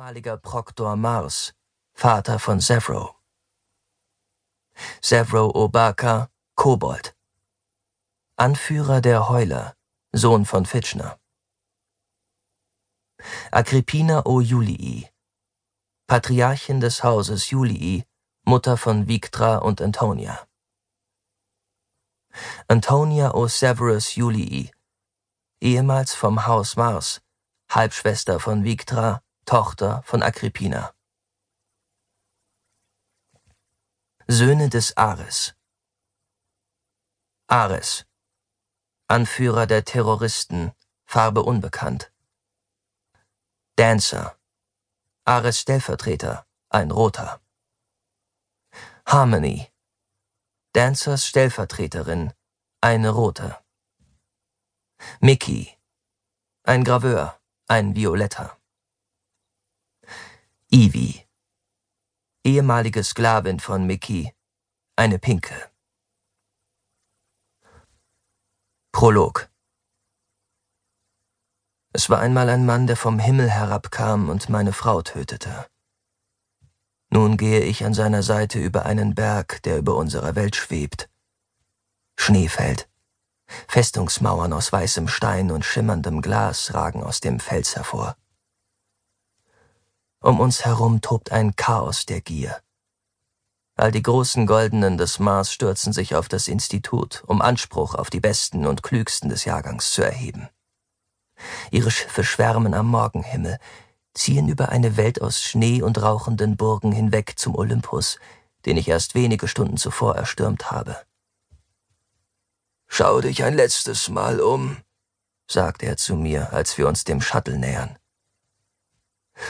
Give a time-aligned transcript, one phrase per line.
[0.00, 1.52] ehemaliger Proktor Mars,
[1.92, 3.16] Vater von Zevro.
[5.02, 7.14] Zevro Obaka, Kobold.
[8.36, 9.76] Anführer der Heuler,
[10.12, 11.20] Sohn von Fitchner.
[13.52, 14.40] Agrippina O.
[14.40, 15.06] Julii,
[16.06, 18.04] Patriarchin des Hauses Julii,
[18.46, 20.48] Mutter von Victra und Antonia.
[22.68, 23.48] Antonia O.
[23.48, 24.70] Severus Julii,
[25.60, 27.20] ehemals vom Haus Mars,
[27.68, 29.20] Halbschwester von Victra,
[29.50, 30.94] Tochter von Agrippina.
[34.28, 35.56] Söhne des Ares
[37.48, 38.06] Ares
[39.08, 40.70] Anführer der Terroristen,
[41.04, 42.12] Farbe unbekannt.
[43.74, 44.38] Dancer
[45.24, 47.40] Ares Stellvertreter, ein Roter.
[49.04, 49.68] Harmony
[50.74, 52.32] Dancers Stellvertreterin,
[52.80, 53.58] eine Rote.
[55.20, 55.76] Mickey
[56.62, 58.59] ein Graveur, ein Violetter.
[60.72, 61.26] Ivy.
[62.44, 64.32] Ehemalige Sklavin von Mickey.
[64.94, 65.68] Eine Pinke.
[68.92, 69.50] Prolog.
[71.92, 75.66] Es war einmal ein Mann, der vom Himmel herabkam und meine Frau tötete.
[77.08, 81.10] Nun gehe ich an seiner Seite über einen Berg, der über unserer Welt schwebt.
[82.16, 82.88] Schnee fällt.
[83.66, 88.16] Festungsmauern aus weißem Stein und schimmerndem Glas ragen aus dem Fels hervor.
[90.22, 92.60] Um uns herum tobt ein Chaos der Gier.
[93.74, 98.20] All die großen Goldenen des Mars stürzen sich auf das Institut, um Anspruch auf die
[98.20, 100.50] Besten und Klügsten des Jahrgangs zu erheben.
[101.70, 103.58] Ihre Schiffe schwärmen am Morgenhimmel,
[104.12, 108.18] ziehen über eine Welt aus Schnee und rauchenden Burgen hinweg zum Olympus,
[108.66, 110.98] den ich erst wenige Stunden zuvor erstürmt habe.
[112.88, 114.76] Schau dich ein letztes Mal um,
[115.46, 117.96] sagt er zu mir, als wir uns dem Shuttle nähern.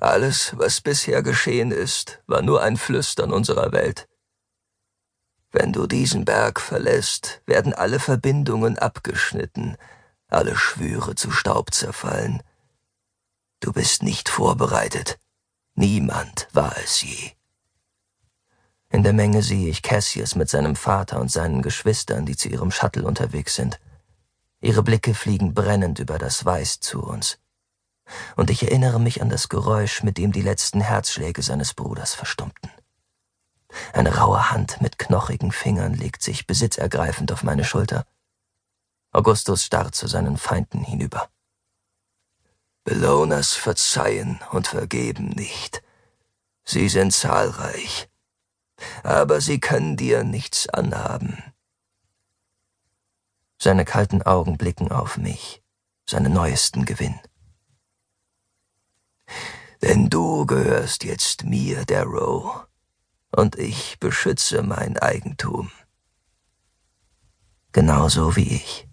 [0.00, 4.08] Alles, was bisher geschehen ist, war nur ein Flüstern unserer Welt.
[5.50, 9.76] Wenn du diesen Berg verlässt, werden alle Verbindungen abgeschnitten,
[10.28, 12.42] alle Schwüre zu Staub zerfallen.
[13.60, 15.18] Du bist nicht vorbereitet.
[15.74, 17.32] Niemand war es je.
[18.88, 22.70] In der Menge sehe ich Cassius mit seinem Vater und seinen Geschwistern, die zu ihrem
[22.70, 23.78] Shuttle unterwegs sind.
[24.60, 27.41] Ihre Blicke fliegen brennend über das Weiß zu uns
[28.36, 32.70] und ich erinnere mich an das Geräusch, mit dem die letzten Herzschläge seines Bruders verstummten.
[33.92, 38.06] Eine raue Hand mit knochigen Fingern legt sich besitzergreifend auf meine Schulter.
[39.12, 41.28] Augustus starrt zu seinen Feinden hinüber.
[42.84, 45.82] Belonas verzeihen und vergeben nicht.
[46.64, 48.08] Sie sind zahlreich,
[49.02, 51.42] aber sie können dir nichts anhaben.
[53.58, 55.62] Seine kalten Augen blicken auf mich,
[56.04, 57.20] seinen neuesten Gewinn.
[59.92, 62.66] Denn du gehörst jetzt mir, Darrow,
[63.30, 65.70] und ich beschütze mein Eigentum.
[67.72, 68.88] Genauso wie ich.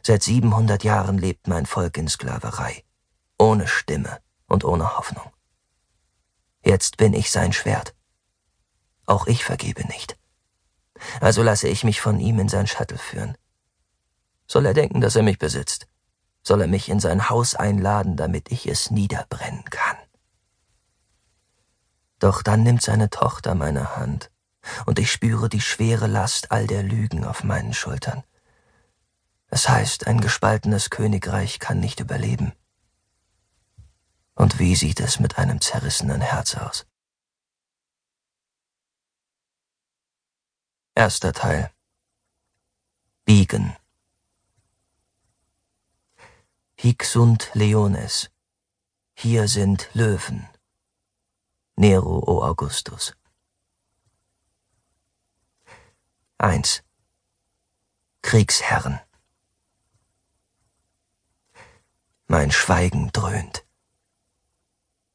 [0.00, 2.84] Seit 700 Jahren lebt mein Volk in Sklaverei,
[3.36, 5.32] ohne Stimme und ohne Hoffnung.
[6.64, 7.96] Jetzt bin ich sein Schwert.
[9.06, 10.16] Auch ich vergebe nicht.
[11.20, 13.36] Also lasse ich mich von ihm in sein Shuttle führen.
[14.46, 15.88] Soll er denken, dass er mich besitzt?
[16.42, 19.96] Soll er mich in sein Haus einladen, damit ich es niederbrennen kann.
[22.18, 24.30] Doch dann nimmt seine Tochter meine Hand,
[24.86, 28.22] und ich spüre die schwere Last all der Lügen auf meinen Schultern.
[29.48, 32.52] Es heißt, ein gespaltenes Königreich kann nicht überleben.
[34.34, 36.86] Und wie sieht es mit einem zerrissenen Herz aus?
[40.94, 41.70] Erster Teil
[43.24, 43.76] Biegen
[46.82, 48.28] Hic sunt leones.
[49.14, 50.48] Hier sind Löwen.
[51.76, 53.14] Nero o Augustus.
[56.38, 56.82] 1.
[58.22, 58.98] Kriegsherren.
[62.26, 63.64] Mein Schweigen dröhnt.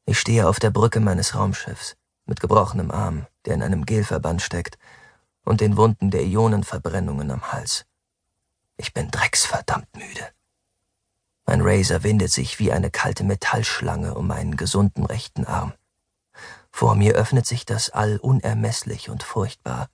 [0.06, 4.78] Ich stehe auf der Brücke meines Raumschiffs, mit gebrochenem Arm, der in einem Gelverband steckt,
[5.44, 7.84] und den Wunden der Ionenverbrennungen am Hals.
[8.78, 10.32] Ich bin drecksverdammt müde.
[11.48, 15.72] Mein Razor windet sich wie eine kalte Metallschlange um meinen gesunden rechten Arm.
[16.70, 19.88] Vor mir öffnet sich das All unermesslich und furchtbar.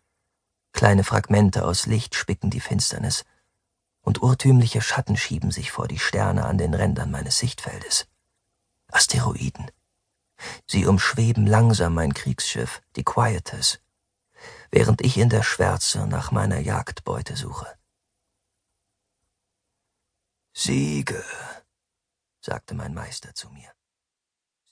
[0.73, 3.25] Kleine Fragmente aus Licht spicken die Finsternis,
[4.01, 8.09] und urtümliche Schatten schieben sich vor die Sterne an den Rändern meines Sichtfeldes.
[8.91, 9.71] Asteroiden.
[10.67, 13.79] Sie umschweben langsam mein Kriegsschiff, die Quietus,
[14.73, 17.69] während ich in der Schwärze nach meiner Jagdbeute suche.
[20.57, 21.25] Siege,
[22.41, 23.73] sagte mein Meister zu mir.